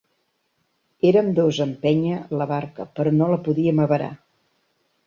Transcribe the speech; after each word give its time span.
Érem 1.09 1.29
dos 1.41 1.59
a 1.61 1.67
empènyer 1.67 2.17
la 2.41 2.49
barca, 2.53 2.89
però 2.97 3.13
no 3.21 3.31
la 3.35 3.41
podíem 3.51 3.85
avarar. 3.87 4.15